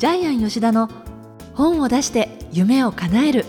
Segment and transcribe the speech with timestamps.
[0.00, 0.88] ジャイアン吉田の
[1.52, 3.44] 本を出して夢を叶える。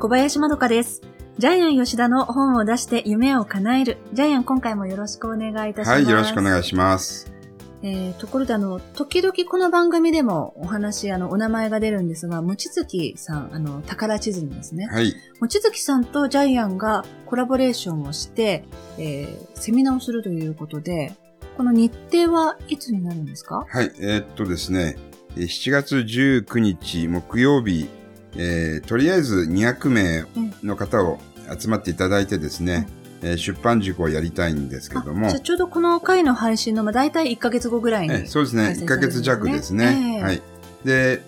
[0.00, 1.02] 小林まどかです。
[1.38, 3.98] ジャイアン吉田の本を出して夢を叶える。
[4.12, 5.90] ジャイアン今回もよろしくお願いいたします。
[5.90, 7.31] はい、よろしくお願いします。
[7.84, 14.86] えーところであの、時々この番組でもお話、あの、お名前が出るんですが、もちづきさん、あの、宝地図のですね。
[14.86, 15.12] はい。
[15.40, 18.64] もちづきさんとジャイアンがコラボレーションをして、
[18.98, 21.14] えーセミナーをするということで、
[21.56, 23.64] この日程はいつになるんですか？
[23.68, 24.96] はい、えーっとですね、
[25.36, 27.88] えー7月19日木曜日、
[28.36, 30.24] えーとりあえず200名
[30.62, 31.18] の方を
[31.58, 32.86] 集まっていただいてですね、
[33.22, 38.14] えー出版塾をやりたいんですけども、ちょうどこの回の配信の、まあ、大体1ヶ月後ぐらいに。
[38.14, 40.14] えーそうですね、1ヶ開催されるんですね月弱ですね。
[40.16, 40.42] ええはい。
[40.84, 41.22] で、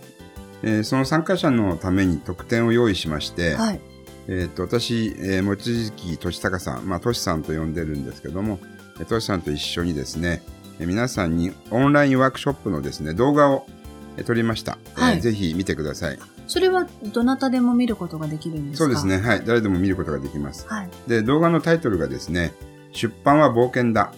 [0.62, 3.80] えーその参加者のために特典を用意しまして、はい。
[4.28, 8.58] えーっと私、えー、望月俊隆さん、まあ、俊さんと呼んでるんですけども、
[8.98, 10.42] えー俊さんと一緒にですね、
[10.80, 13.73] えー皆さんにオンラインワークショップのですね、動画を、えー
[14.22, 16.18] 撮りました、はいえーぜひ見てください。
[16.46, 18.84] それはどなたでも見ることができるんですか？
[18.84, 19.06] そうです。
[19.06, 19.42] ね、はい。
[19.46, 20.66] 誰でも見ることができます。
[20.68, 20.90] はい。
[21.08, 22.52] で、動画のタイトルがですね、
[22.92, 24.12] 出版は冒険だ。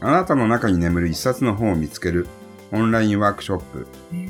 [0.00, 2.26] あなたの中に眠る一冊の本を見つける
[2.72, 3.86] オンラインワークショップ。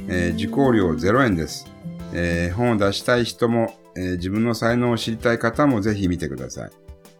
[0.09, 1.67] えー受講料0円です。
[2.13, 6.71] えー本を出したい人も、えー自分の才能を知りたい方もぜひ見てください。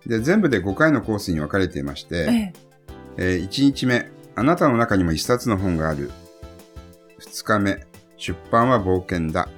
[0.09, 2.53] で、全部で5回のコースに分かれていまして、え
[3.19, 6.11] ええ1日目、あなたの中にも一冊の本がある。
[7.21, 7.87] 2日目、
[8.17, 9.49] 出版は冒険だ。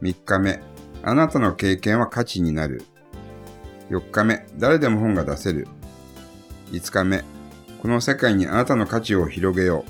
[0.00, 0.60] 3日目、
[1.02, 2.82] あなたの経験は価値になる。
[3.90, 5.66] 4日目、誰でも本が出せる。
[6.70, 7.24] 5日目、
[7.80, 9.84] この世界にあなたの価値を広げよ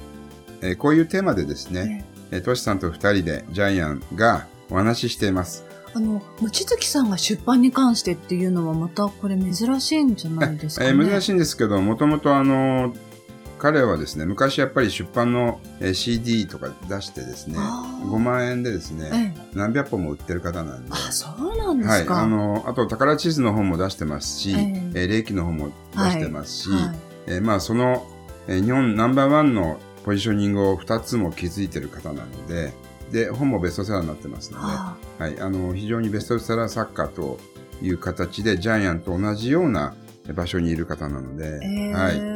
[0.62, 0.66] う。
[0.66, 5.64] えーこういうテーマでですね、えートシさんと2人でジャイアンがお話ししています。
[5.94, 10.90] あの、望月さんが出版に関してっていうのはまたこれ珍しいんじゃないですかね。
[10.90, 12.94] えー珍しいんですけど、もともとあの、
[13.62, 18.10] 彼はですね、昔やっぱり出版のえー CD とか出してですね、あー。
[18.10, 19.56] 5万円でですね、ええ。
[19.56, 22.22] 何百本も売ってる方なんで、あ、そうなんではい、すか。
[22.22, 25.32] あの、あと宝地図の本も出してますし、ええ。
[25.32, 26.96] の本も出してますし、はい
[27.28, 28.04] えーまあその、
[28.48, 32.72] えー日本ナンバーワンのポジショニングを2つも築いてる方なので、
[33.12, 37.38] で、本もベストセラーになってますので、ははい、あの、非常にベストセラー作家と
[37.80, 39.94] いう形で、ジャイアンと同じような
[40.34, 41.92] 場所にいる方なので、あええ。
[41.92, 42.31] はい。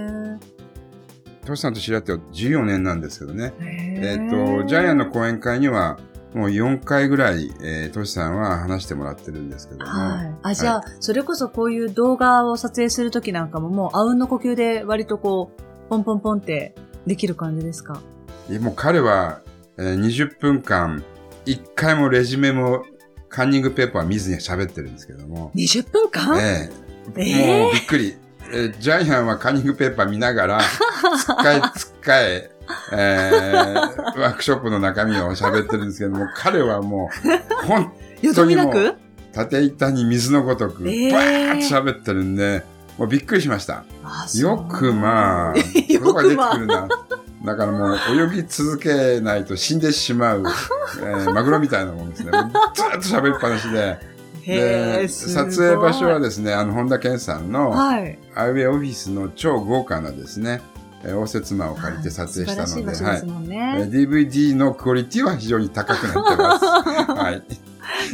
[1.47, 5.99] トシさんと知り合って14年なんですけどね、ええっ、と、ジャイアンの講演会には、
[6.35, 10.35] もう4回ぐらい、えー、トシさんは話してもらってるんですけども、はい。
[10.43, 16.75] あ、じゃあ、それこそこういう動画を撮影するときなんかももう、あうんの呼吸で割とこう、ポンポンポンって
[17.07, 18.03] できる感じですか？
[18.61, 19.41] もう彼は、
[19.79, 21.03] えー20分間、
[21.47, 22.85] 1回もレジュメも
[23.29, 26.39] カンニングペーパー見ずに喋ってるんですけども、?20 分間？
[26.39, 26.71] え
[27.17, 27.23] え。
[27.23, 27.63] ええ。
[27.63, 28.17] もうびっくり。
[28.53, 32.51] えージャイアンはカンニングペーパー見ながら、つっかえ つっかえ、
[32.93, 37.11] えーワークショップの中身を喋ってるんですけども、彼はも
[37.63, 37.93] う、本
[38.23, 38.95] よどみなく？
[39.33, 42.65] 縦板に水のごとく、バええーッと喋ってるんで、
[42.99, 43.85] もうびっくりしました。
[44.39, 46.89] よくまあ、 言葉が出てくるな。
[47.45, 47.99] だからもう
[48.33, 50.43] 泳ぎ続けないと死んでしまう、
[51.01, 52.31] えーマグロみたいなもんですね。
[52.33, 52.43] もう
[52.75, 54.16] ずーっと喋りっぱなしで。
[54.47, 58.19] へで、撮影場所はですね、あの、本田健さんの、はい。
[58.35, 60.61] アイウェイオフィスの超豪華なですね、
[61.05, 66.65] えー応接間を借りて撮影したので、はい素晴らしい DVD のクオリティは非常に高くなってます。
[67.13, 67.43] はい。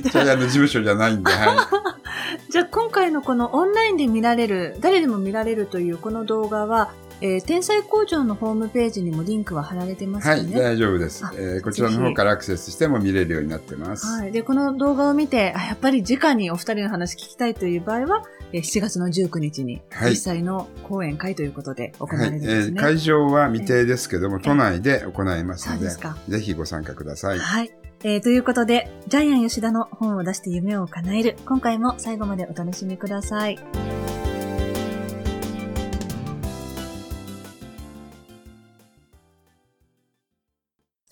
[0.02, 1.68] ジャイアンの事務所じゃないんで、は
[2.50, 6.90] じゃあ今回のこのオンラインで見られる、誰でも見られるというこの動画は、
[7.22, 10.22] えー天才工場のホームページにもリンクは貼られてまい。
[10.22, 10.60] はい、すよね。
[10.60, 11.32] 大丈夫ですあ。
[11.34, 14.06] えーこちらの方からアクセスしても見れるようになってます。
[14.06, 14.32] はい。
[14.32, 22.80] で、この動画を見て、あやっぱり直にお二人の話聞きたいという場合は、えー7月の19日に、はい実際の講演会ということで行わはい、えれるんですね。
[22.80, 26.16] ー会場は未定ですけども、都内で行いますので、そうですか。
[26.28, 27.38] ぜひご参加ください。
[27.38, 27.70] はい。
[28.04, 31.36] えーということで、ジャイアン吉田の本を出して夢を叶える。
[31.46, 34.01] 今回も最後までお楽しみください。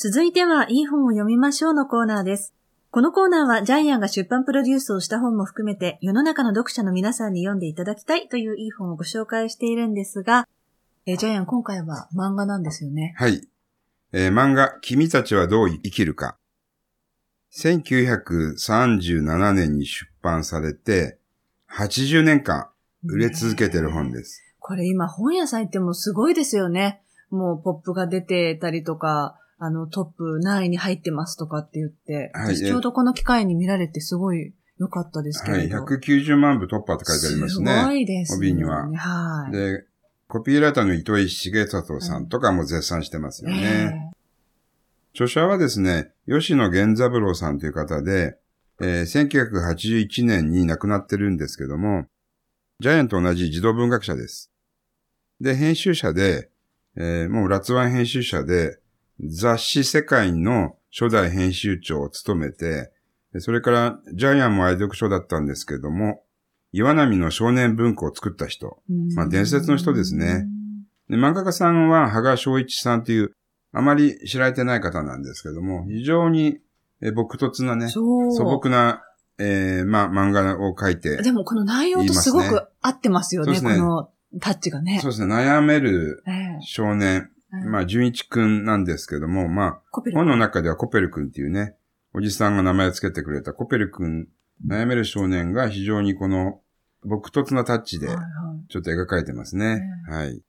[0.03, 2.55] 続いては、いい本を読みましょうのコーナーです。
[2.91, 10.49] このコーナーはジャイアンが出版プロデュースをした本も含めて世の中の読者の皆さんに読んでいただきたいといういい本をご紹介しているんですが、
[11.05, 13.13] えージャイアン今回は漫画なんですよね。
[13.19, 13.47] はい。
[14.15, 16.39] えー漫画、君たちはどう生きるか。
[17.55, 21.19] 1937年に出版されて、
[21.71, 22.71] 80年間
[23.05, 24.41] 売れ続けてる本です。
[24.61, 27.03] これ今本屋さん行ってもすごいですよね。
[27.29, 35.69] もうポップが出てたりとか、あのトップ何位に入ってますとかって言って、はい私ちょうどこの機会に見られてすごい良かったですけはい。
[35.69, 35.85] れど。
[35.85, 37.79] 190万部突破って書いてありますね。
[37.79, 38.49] すごいです、ね。
[38.49, 39.53] 帯にははい。
[39.53, 39.85] で、
[40.29, 44.11] コピーライターの糸井重里さんとかも絶賛してますよね。
[45.13, 48.39] 著者はですね、吉野源三郎さんという方で、
[48.81, 52.07] えー、1981年に亡くなってるんですけども、
[52.79, 54.51] ジャイアンと同じ児童文学者です。
[55.39, 56.49] で、編集者で、
[56.97, 58.79] えー、もうラツワン編集者で、
[59.29, 62.93] 雑誌世界の初代編集長を務めて、
[63.39, 66.23] それからジャイアンも愛読書だったんですけども、
[66.73, 68.83] 岩波の少年文庫を作った人。
[69.15, 70.47] まあ伝説の人ですね。
[71.09, 73.33] で漫画家さんは羽賀翔一さんという、
[73.73, 76.59] あまり知られてない方なんですけども、非常に
[77.03, 78.03] え僕突なね、素
[78.45, 79.03] 朴な、
[79.39, 83.61] えー、まあ、漫画を描いて、でもこの内容とすごく合ってますよね、ね。
[83.61, 84.99] このタッチがね。
[85.01, 86.23] そうですね、悩める
[86.61, 91.75] 少年、えー、まあ、純一くんなんですけども、まあ、本の中ではコペルくんっていうね、
[92.15, 94.29] おじさんが名前を付けてくれたコペルくん、
[94.67, 96.61] 悩める少年が非常にこの、
[97.03, 98.09] 僕突なタッチで、
[98.69, 99.83] ちょっと描かれてますね。
[100.09, 100.43] はい、はい。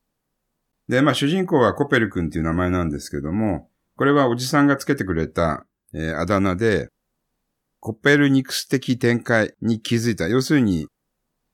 [0.89, 6.89] で、まあ、主人公はコペルくんっていう名前なんですけども、これはおじさんが付けてくれた、えー、あだ名で、
[7.79, 10.27] コペルニクス的展開に気づいた。
[10.27, 10.87] 要するに、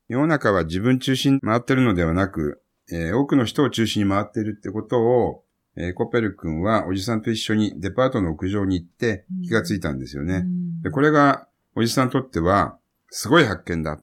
[0.07, 2.61] 世の中は自分中心に回ってるのではなく、
[2.91, 5.43] えー、多くの人を中心に回ってるってことを、
[5.75, 10.45] えー、コペル君はおじさんと一緒にデパートの屋上に行って気がついたんですよね。
[10.81, 12.77] でこれがおじさんにとっては
[13.09, 13.99] すごい発見だ。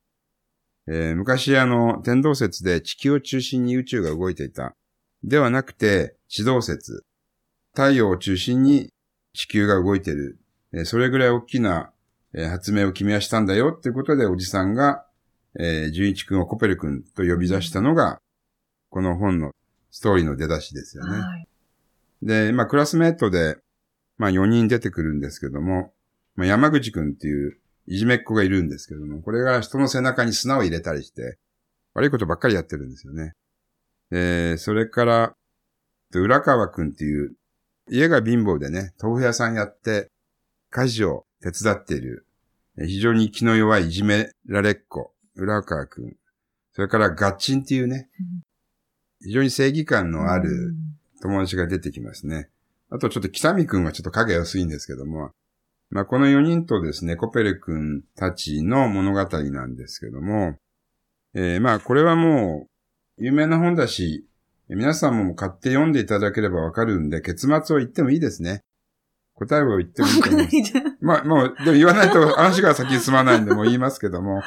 [0.87, 4.75] えー、昔あの天動説で地球を中心に宇宙が動いていた。
[5.23, 7.05] ではなくて地動説。
[7.73, 8.91] 太陽を中心に
[9.33, 10.39] 地球が動いてる。
[10.73, 11.91] えそれぐらい大きな、
[12.33, 15.07] え発明を君はしたんだよっていうことでおじさんが、
[15.59, 18.19] えー、純一君をコペル君と呼び出したのが、
[18.95, 19.51] この本の
[19.91, 21.19] ストーリーの出だしですよね。
[21.19, 21.49] はい、
[22.23, 23.57] で、まあ、クラスメートで、
[24.19, 25.93] まあ、4人出てくるんですけども、
[26.37, 27.59] まあ、山口君っていう
[27.89, 31.39] いじめっ子がいるんですけども、これが人の背中に砂を入れたりして、
[31.95, 33.33] 悪いことばっかりやってるんですよね。
[34.13, 35.33] えー、それから、
[36.15, 37.35] 浦川君っていう
[37.91, 40.07] 家が貧乏でね、豆腐屋さんやって、
[40.71, 42.29] 家事を手伝っている、
[42.79, 46.15] 非常に気の弱いいじめられっ子、浦川くん。
[46.75, 48.09] それからガッチンっていうね、
[49.25, 50.75] 非常に正義感のある
[51.23, 52.51] 友達が出てきますね。
[52.91, 55.31] あとちょっと北見くんはちょっと影薄いんですけども、
[55.91, 60.57] まあこの4人とですね、コペレ君たちの物語なんですけども、
[61.35, 62.67] えー、まあこれはも
[63.19, 64.27] う有名な本だし、
[64.69, 68.61] 皆さんも買って読んでいただければわかるんで、結末を言ってもいいですね。
[69.35, 70.73] 答えを言ってもいいと思います。
[71.01, 74.43] まあ、もう、でも言わないと話が先に進まないんで、もう言いますけども、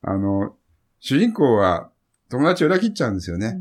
[0.00, 0.56] あの、
[1.00, 1.90] 主人公は
[2.28, 3.60] 友達を裏切っちゃうんですよね。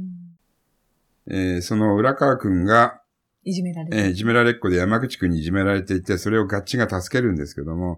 [1.31, 3.01] うん、えー、その浦川くんが、
[3.43, 7.97] いじめられえー、いじめられっ子で山口くんにいじめられていて、それをガッチが助けるんですけども、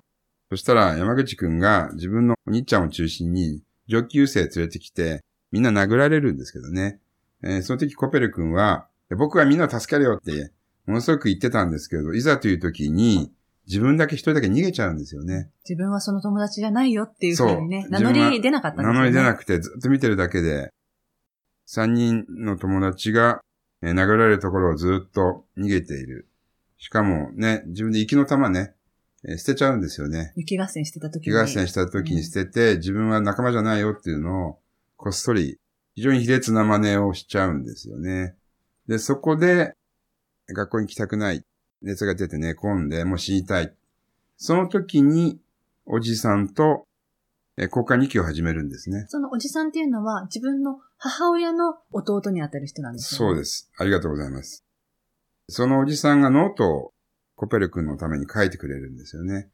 [0.50, 5.22] そしたら山口くんが自分のお兄ちゃんを中心に上級生連れてきて、
[5.52, 7.00] みんな殴られるんですけどね。
[7.44, 8.88] えー、その時コペル君は、
[9.18, 10.52] 僕はみんなを助けるよって、
[10.86, 13.32] ものすごく言ってたんですけど、いざという時に、
[13.68, 15.50] 自分だけ一人だけ逃げちゃうんですよね。
[15.68, 19.00] 自分はその友達じゃないよっていうふうにね、名乗り出なかったんですよね。
[19.00, 20.72] 名乗り出なくてずっと見てるだけで、
[21.66, 23.42] 三人の友達が、
[23.82, 26.28] えー、殴られるところをずっと逃げている。
[26.78, 28.74] しかもね、自分で息の玉ね、
[29.26, 30.34] えー、捨てちゃうんですよね。
[30.36, 31.34] 雪合戦してた時に。
[31.34, 34.60] 雪合戦した時に捨てて、うん、自分は仲間じゃないよっていうのを、
[34.98, 35.60] こっそり
[35.96, 38.36] 非常に卑劣な真似をしちゃうんですよね。
[38.88, 39.74] で、そこで、
[40.50, 41.44] 学校に来たくない。
[41.82, 43.74] 熱が出て寝込んで、もう死にたい。
[44.38, 45.40] その時に、
[45.86, 46.86] おじさんと、
[47.58, 49.06] え交換日記を始めるんですね。
[49.08, 53.18] そのおじさんっていうのは、自分の母親の弟にあたる人なんですね。
[53.18, 53.70] そうです。
[53.78, 54.64] ありがとうございます。
[55.50, 56.94] そのおじさんがノートを
[57.36, 59.50] コペル君のために書いてくれるんですよね。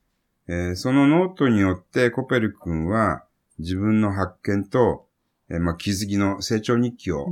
[0.48, 3.24] えー、そのノートによってコペル君は
[3.58, 5.10] 自分の発見と
[5.52, 7.28] えー、まあ、気づきの成長日記を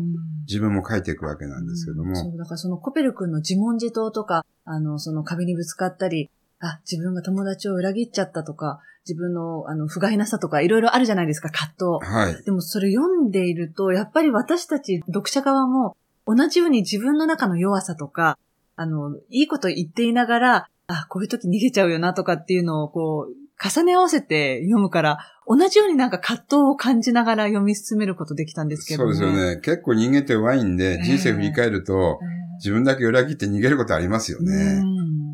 [0.47, 2.09] 自分も書いていくわけなんですけども。
[2.09, 12.11] うん、そう、だからそのコペル君の自問自答とか、あの、その壁にぶつかったり、あ、自分が友達を裏切っちゃったとか、自分の、あの、不甲斐なさとか、いろいろあるじゃないですか、葛藤。
[12.11, 12.43] はい。
[12.43, 15.95] でもそれ読んでいると、やっぱり私たち読者側も、
[16.25, 18.37] 同じように自分の中の弱さとか、
[18.75, 29.61] あの、いいこと言っていながら、あ、こういう時逃げちゃうよなとかっていうのを、こう、重ね合わせて読むから、同じようになんか葛藤を感じながら読み進めることできたんですけど、ね、そうですよね。
[29.61, 32.19] 結構人間って弱いんで、人生振り返ると、
[32.57, 34.83] 自分だけ裏切って逃げることありますよね。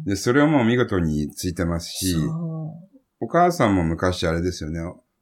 [0.06, 2.16] で、それをもう見事についてますし、
[3.20, 4.80] お母さんも昔あれですよね。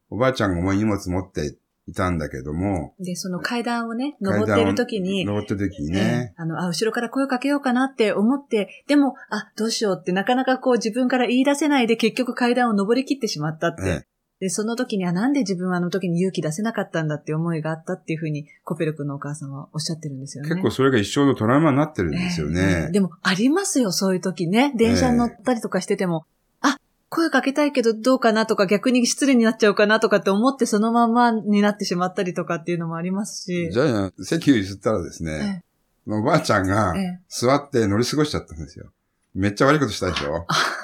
[0.10, 1.58] おばあちゃんが重い荷物持って
[1.88, 2.94] いたんだけども。
[3.00, 5.26] で、その階段をね、登ってる時に。
[5.26, 14.08] 登ってる時にね、あの、あ、後ろから声をかけようかなって思って、でも、あ、どうしようってなかなかこう自分から言い出せないで結局階段を登り切ってしまったって。
[14.42, 20.50] で、その時にはなんで自分はあの時に勇気出せなかったんだって思いがあったっていうふうにコペル君のお母さんはおっしゃってるんですよね。
[20.50, 22.92] 結構それが一生のトラウマになってるんですよえねえ。
[22.92, 24.74] でも、ありますよ、そういう時ね。
[24.76, 26.26] 電車に乗ったりとかしてても、
[26.60, 26.78] あ、
[27.10, 33.70] 声かけたいけどどうかなとか、逆に失礼になっちゃうかなとかって思ってそのままになってしまったりとかっていうのもありますし。
[33.72, 35.64] ジャイアン、席を譲ったらですね、
[36.08, 38.92] おばあちゃんがええ座って乗り過ごしちゃったんですよ。
[39.36, 40.48] めっちゃ悪いことしたでしょ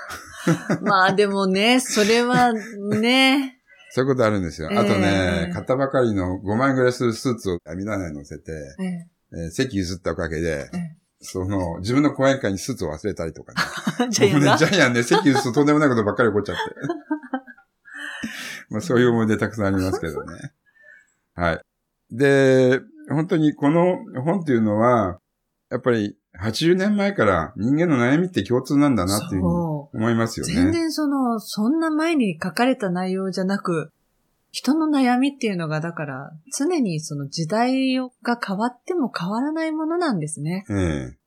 [0.82, 3.58] まあでもね、それはね、
[3.90, 4.70] そういうことあるんですよ。
[4.72, 8.88] あとえねえ、買ったばかりの5万円ぐらいするスーツを網棚に乗せて、ええ
[9.34, 13.60] えー席譲ったおかげで、えその、自分の講演会にスーツを忘れたりとかね。
[14.06, 16.62] え ジャイアン僕ね、がジャイアンね、席譲るととんでもないことばっかり起こっちゃって。
[18.70, 20.52] まあそういう思い出たくさんありますけどね。
[21.34, 21.62] はい。
[22.12, 25.20] で、本当にこの本っていうのは、
[25.70, 29.50] やっぱり80年前から人間の悩みって共通なんだなっていうふうに
[29.94, 30.54] 思いますよね。
[30.54, 33.92] 全然その、そんな前に書かれた内容じゃなく、
[34.52, 40.66] 人の悩みっていうのが、だから、常にその時代が変わっても変わらないものなんですね。
[40.70, 41.18] ええ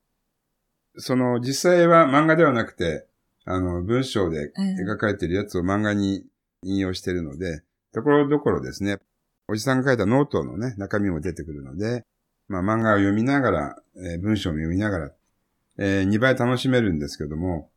[0.97, 3.07] その、実際は漫画ではなくて、
[3.45, 6.25] あの、文章でええ描かれているやつを漫画に
[6.63, 7.61] 引用しているので、
[7.93, 8.97] ところどころですね、
[9.47, 12.05] おじさんが書いたノートのね、中身も出てくるので、
[12.51, 15.11] まあ漫画を読みながら、えー文章も読みながら、
[15.77, 17.69] え2倍楽しめるんですけども、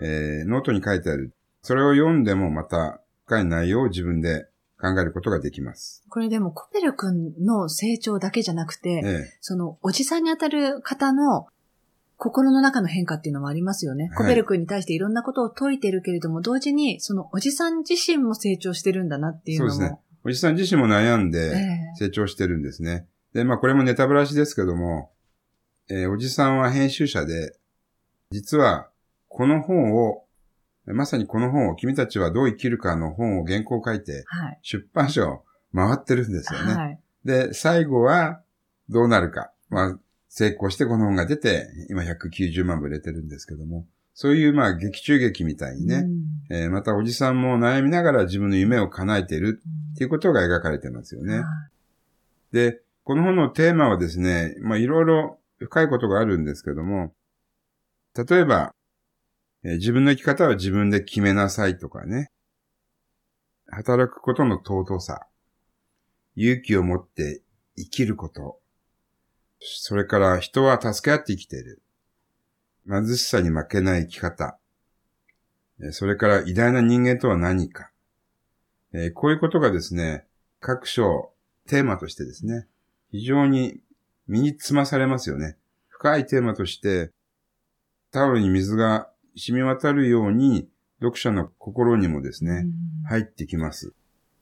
[0.00, 4.48] えーノートに書いてある、それを読んでもまた深い内容を自分で
[4.80, 6.02] 考えることができます。
[6.08, 11.46] これでもコペル君の成長だけじゃなくて、ええそのおじさんにあたる方の
[12.16, 14.08] 心の中の変化っていうのもありますよね。
[14.08, 19.70] はいコペル君に対していろんなことを説いてるけれども、同時にそのおじさん自身も成長してるんだなっていうのも。
[19.70, 23.06] そうですねおじさん自身も悩んえでえ成長してるんですね。
[23.36, 25.10] で、まあこれもネタブラシですけども、
[25.90, 27.54] えーおじさんは編集者で、
[28.30, 28.88] 実は
[29.28, 30.24] この本を、
[30.86, 34.58] まさにこの本を君たちはどう生きるかの本を原稿を書いてはい。
[34.62, 36.74] 出版社を回ってるんですよね。
[36.74, 37.00] はい。
[37.24, 38.40] で、最後は
[38.88, 39.52] どうなるか。
[39.68, 39.98] まあ
[40.30, 49.60] 成功してこの本が出て、今190万部売れてるんですけども、そういうまあ劇中劇みたいにね、うんえーまたおじさんも悩みながら自分の夢を叶えている
[49.92, 51.42] っていうことが描かれてますよね。
[52.52, 57.14] で、この本のテーマはですね、まあいろいろ深いことがあるんですけども、
[58.16, 58.74] 例えば、
[59.62, 62.32] えー自分の生き方は自分で決めなさいとかね、
[63.68, 65.28] 働くことの尊さ、
[66.34, 67.42] 勇気を持って
[67.76, 68.58] 生きること、
[69.60, 71.80] それから人は助け合って生きている。
[72.88, 74.58] 貧しさに負けない生き方、
[75.92, 77.92] それから偉大な人間とは何か、
[79.14, 80.26] こういうことがですね、
[80.58, 81.32] 各章、
[81.68, 82.66] テーマとしてですね、
[83.16, 83.80] 非常に
[84.28, 85.56] 身につまされますよね。
[85.88, 87.12] 深いテーマとして、
[88.12, 90.68] タオルに水が染み渡るように、
[91.00, 92.72] 読者の心にもですね、うん
[93.08, 93.94] 入ってきます。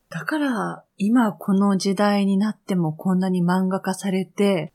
[0.08, 4.72] だから、今この時代になってもこんなに漫画化されて、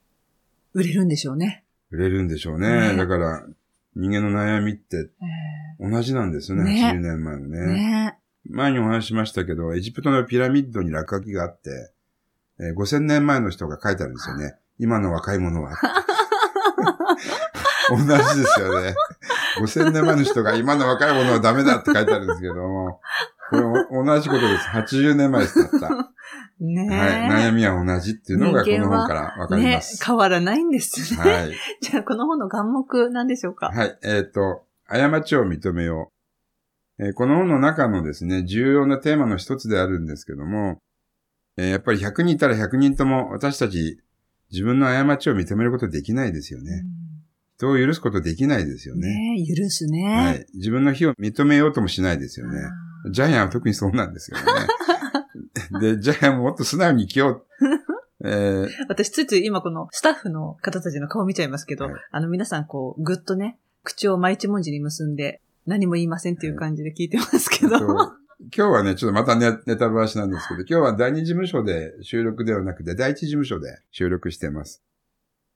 [0.74, 1.66] 売れるんでしょうね。
[1.90, 2.92] 売れるんでしょうね。
[2.92, 3.46] ねだから、
[3.96, 5.10] 人間の悩みって
[5.80, 7.66] 同じなんですよね、ね80年前のね。
[7.66, 11.92] ね前にお話ししましたけど、エジプトのピラミッドに落書きがあって、
[12.60, 14.56] えー5000年前の人が書いてあるんですよね。
[14.80, 15.76] 今の若い者は。
[17.90, 18.96] 同じですよね。
[19.60, 23.02] 5000年前の人が今の若い者はダメだって書いてあるんですけども、
[23.50, 23.64] これ
[24.00, 24.68] お同じことです。
[24.68, 25.88] 80年前ですだった。
[25.96, 26.14] は
[26.60, 26.88] ねい。
[26.88, 30.04] 悩みは同じっていうのがこの本からわかりねます。
[30.06, 31.20] 変わらないんですね。
[31.20, 31.56] はい。
[31.82, 33.68] じゃあ、この本の眼目なんでしょうか？
[33.74, 33.98] はい。
[34.04, 36.12] えっ、と、過ちを認めよ
[37.00, 37.04] う。
[37.04, 40.80] えーこの本の中のですね、重要なテーマの一つであるんですけども、
[41.58, 44.00] えーやっぱり100人いたら100人とも私たち
[44.52, 46.86] 自分の過ちを認めることできないですよね。
[47.58, 49.10] 人を許すことできないですようんね。
[49.38, 50.16] ね許すね。
[50.16, 50.46] はい。
[50.56, 52.58] 自分の非を認めようともしないですよね。
[53.06, 54.44] あジャイアンは特にそうなんですよね。
[55.80, 57.46] で、ジャイアンももっと素直に生きよう。
[58.26, 67.76] えーー私、ついつい今このスタッフの方たちの顔見ちゃいますけど、はいあの皆さんこう、ぐっとね、口を毎一文字に結んで、何も言いませんっていう感じで聞いてますけど。
[67.76, 74.82] えっと今日はね、ちょっとまたネネタバラシなんですけど、今日は第二事務所で収録ではなくて、第一事務所で収録してます。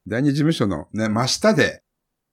[0.06, 1.82] 第二事務所のね、真下で、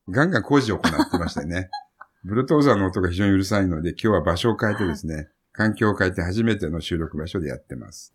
[0.08, 1.70] ガンガン工事を行ってましてね。
[2.24, 8.12] ブルトーザーの音が非常にうるさいので、今日は場所を変えてですね、環境を変えて初めての収録場所でやってます。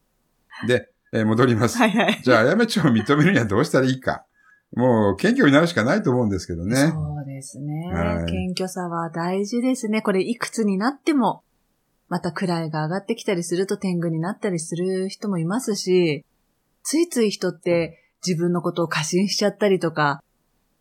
[0.68, 1.78] で、えー戻ります。
[1.78, 2.22] はいはい。
[2.22, 4.26] じゃあ、過ちを認めるにはどうしたらいいか。
[4.76, 6.76] もう、謙虚になるしかないと思うんですけどね。
[6.76, 10.02] そうですね、はい謙虚さは大事ですね。
[10.02, 11.45] これいくつになっても、
[12.08, 16.24] また位が上がってきたりすると天狗になったりする人もいますし、
[16.84, 20.22] ついつい人って自分のことを過信しちゃったりとか、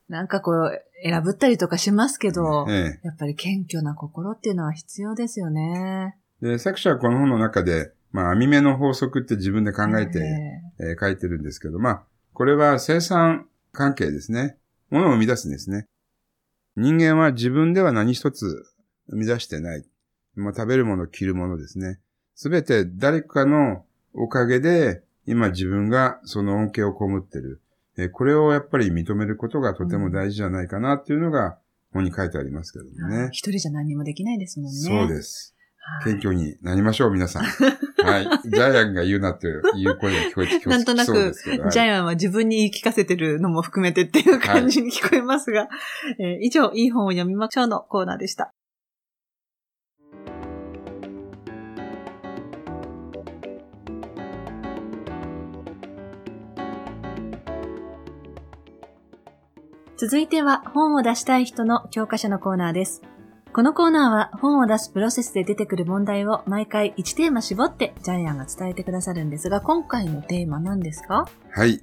[0.09, 6.16] なんかこう、選ぶったりとかしますけど、ええやっぱり謙虚な心っていうのは必要ですよね。
[6.40, 10.21] で、作者はこの本の中で、まあ、網目の法則って自分で考えて、
[10.78, 12.02] えー書いてるんですけど、まあ、
[12.33, 14.57] これは生産関係ですね。
[14.90, 15.87] ものを生み出すんですね。
[16.76, 18.64] 人間は自分では何一つ
[19.09, 19.85] 生み出してない。
[20.37, 21.99] まあ、食べるもの、着るものですね。
[22.35, 27.61] すべて誰かのおかげで、今自分がその恩恵を被ってる。
[27.97, 31.59] えーこれをやっぱり認めることがとても大事じゃないかなっていうのが
[31.93, 33.29] 本に書いてありますけどもね。
[33.31, 34.79] 一人じゃ何にもできないですもんね。
[34.81, 35.55] そうです。
[36.03, 36.14] はい。
[36.14, 37.45] 謙虚になりましょう、皆さん。
[38.03, 38.49] はい。
[38.49, 39.62] ジャイアンが言うなっていう
[39.97, 40.79] 声が聞こえてきます。
[40.79, 41.33] なんとなく、はい
[41.71, 45.69] ジャイアンは自分に言い聞かせてるのも含めてっていう感じに聞こえますが、
[46.19, 48.53] えー以上、いい本を読みましょうのコーナーでした。
[59.96, 63.02] 続いては本を出したい人の教科書のコーナーです。
[63.52, 71.26] このコーナーは本を出すプロセスで出てくる問題を毎回1テーマ絞ってジャイアンが伝えてくださるんですが、今回のテーマ何ですか？
[71.50, 71.80] はい。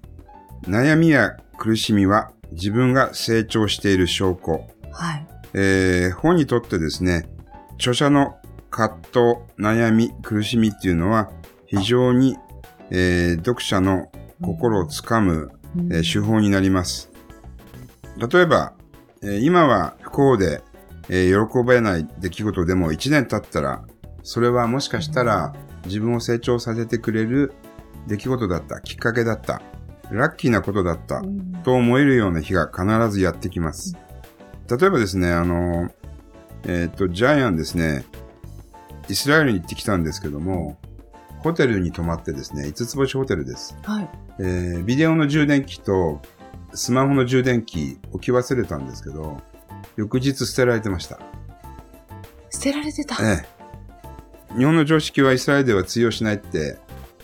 [0.64, 4.68] 悩みや苦しみは自分が成長している証拠。
[4.92, 5.28] はい。
[5.54, 7.30] えー本にとってですね、
[7.76, 8.36] 著者の
[8.70, 9.20] 葛藤、
[9.58, 11.32] 悩み、苦しみっていうのは
[11.66, 12.36] 非常に、
[12.90, 15.52] えー読者の心をつかむ、
[15.90, 17.10] えー手法になります。
[18.18, 18.74] 例えば、
[19.24, 20.64] えー今は不幸で、
[21.10, 23.84] えー喜べない出来事でも1年経ったら、
[24.24, 25.54] それはもしかしたら
[25.86, 27.54] 自分を成長させてくれる
[28.08, 29.62] 出来事だった、きっかけだった、
[30.12, 33.96] ラッキーなことだった、うんと思えるような日が必ずやってきます。
[34.68, 35.92] 例えばですね、あの、
[36.66, 38.04] えっ、と、ジャイアンですね、
[39.10, 40.78] イスラエルに行ってきたんですけども、
[41.40, 43.78] ホテルに泊まってですね、5つ星ホテルです。
[43.84, 44.10] はい。
[44.40, 46.22] えービデオの充電器と
[46.74, 49.42] スマホの充電器置き忘れたんですけど、
[49.96, 51.20] 翌日捨てられてました。
[52.50, 53.16] 捨てられてた。
[53.22, 53.46] え
[54.54, 54.58] え。
[54.58, 56.78] 日本の常識はイスラエルでは通用しないって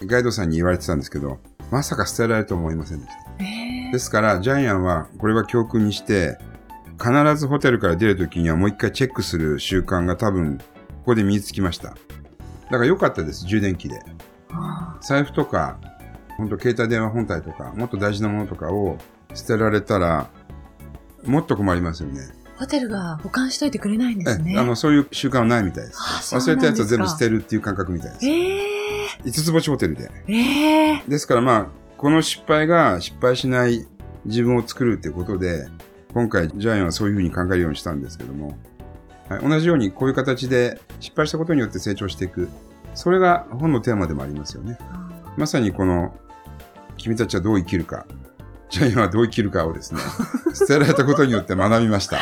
[0.06, 1.40] ガイドさんに言われてたんですけど、
[1.72, 3.44] まさか捨てられると思いませんでした。
[3.44, 6.38] えですから、ジャイアンはこれは教訓にして、
[7.00, 10.64] 必ずホテルから出るときにはもう一回チェックする習慣が多分、こ
[11.06, 11.90] こで身につきました。
[11.90, 11.96] だ
[12.72, 14.02] から良かったです、充電器で。
[14.52, 15.80] あ財布とか、
[16.38, 18.98] 本当携帯電話本体とか、もっと大事なものとかを
[19.34, 20.30] 捨てられたら、
[21.26, 22.22] もっと困りますよね。
[22.58, 24.54] ホテルが保管しといてくれないんですね。
[24.56, 26.00] えあの、そういう習慣はないみたいです。
[26.00, 28.26] あそう忘れたやつを全部捨てるっていう感覚みたいです。
[28.28, 28.78] え
[29.26, 30.10] 五つ星ホテルで。
[30.28, 33.86] えええですからまあ、この失敗が失敗しない
[34.26, 35.68] 自分を作るっていうことで、
[36.14, 38.58] 今回ジャイアンはそういうふうに考えるようにしたんですけども、
[39.30, 42.50] はい、同じようにこういう形で失敗したことによって成長していく。
[42.96, 44.80] それが本のテーマでもありますよね。
[45.38, 46.16] まさにこの、
[46.98, 48.08] 君たちはどう生きるか、
[48.70, 50.02] ジャイアンはどう生きるかをですね、
[50.54, 52.18] 捨てられたことによって学びました。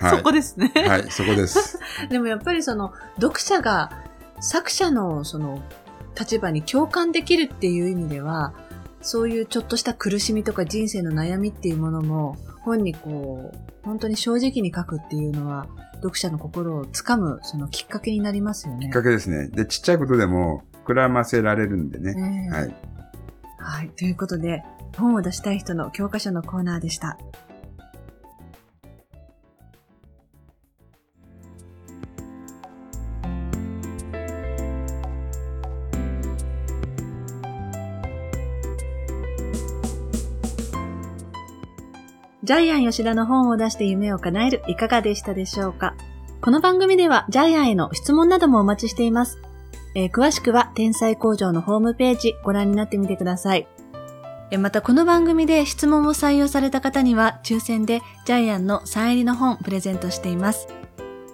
[0.00, 0.72] はそこですね。
[0.74, 0.78] い。
[0.80, 1.78] はい、そこです。
[2.10, 3.90] でもやっぱりその、読者が
[4.40, 5.62] 作者のその、
[6.18, 8.52] 立場に共感できるっていう意味では、
[9.00, 18.86] そういうちょっとした苦しみとか人生の悩みっていうものも、本にこう、本当に正直に書くっていうのは、読者の心をつかむ、そのきっかけになりますよね。
[18.86, 19.48] きっかけですね。
[19.48, 22.14] で、ちっちゃいことでも膨らませられるんでね。
[22.14, 22.74] ねえはい。
[23.58, 23.90] はい。
[23.90, 24.64] ということで、
[24.96, 27.18] 本を出したい人の教科書のコーナーでした。
[42.44, 45.94] ジャイアン吉田の本を出して夢を叶えるいかがでしたでしょうか？
[46.40, 49.38] この番組ではジャイアンへの質問などもお待ちしています。
[49.94, 53.68] えー詳しくは天才工場のホームページご覧になってみてください。
[54.56, 60.68] またこの番組で質問を採用された方には抽選でジャイアンのサイン入りの本プレゼントしています。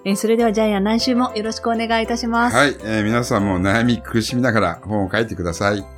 [0.05, 2.57] えそれではジャイアン来週もよろしくお願いいたします。
[2.57, 5.94] はい、えー皆さんも悩み苦しみながら本を書いてください。